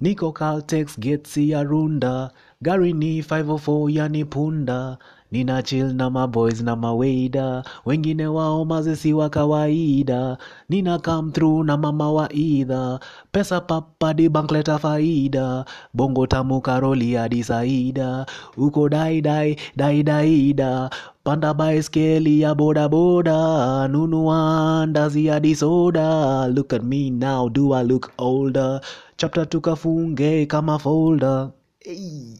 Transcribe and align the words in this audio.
niko 0.00 0.32
Caltex 0.32 0.98
getsi 0.98 1.50
ya 1.50 1.62
runda 1.62 2.30
gari 2.62 2.92
ni 2.92 3.20
504 3.22 3.90
yani 3.90 4.24
punda. 4.24 4.98
Nina 5.30 5.58
chill 5.62 5.90
na 5.92 6.06
maboys 6.10 6.62
na 6.62 6.76
maweida, 6.76 7.64
wengine 7.84 8.26
wao 8.26 8.64
mazesi 8.64 9.12
wa 9.12 9.28
kawaida. 9.28 10.38
Nina 10.68 10.98
come 10.98 11.32
through 11.32 11.66
na 11.66 11.76
mama 11.76 12.12
wa 12.12 12.32
idha 12.32 13.00
pesa 13.32 13.60
papadi 13.60 14.28
bankleta 14.28 14.78
faida. 14.78 15.64
Bongo 15.94 16.26
tamu 16.26 16.60
karoli 16.60 17.14
hadi 17.14 17.42
saida. 17.44 18.26
Uko 18.56 18.88
daidai 18.88 19.56
daidaida 19.76 20.90
panda 21.24 21.54
baiskeli 21.54 22.40
ya 22.40 22.54
bodaboda 22.54 23.88
nunua 23.88 24.86
ndazi 24.86 25.26
hadi 25.26 25.54
soda. 25.56 26.46
Look 26.48 26.72
at 26.72 26.82
me 26.84 27.10
now 27.10 27.48
do 27.48 27.72
i 27.74 27.82
look 27.82 28.12
older? 28.18 28.80
Chapter 29.16 29.48
tukafunge 29.48 30.46
kama 30.46 30.78
folder. 30.78 31.50
Hey. 31.80 32.38